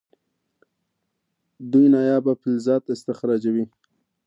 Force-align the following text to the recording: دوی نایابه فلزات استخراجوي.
دوی 1.71 1.85
نایابه 1.93 2.33
فلزات 2.41 2.83
استخراجوي. 2.93 3.65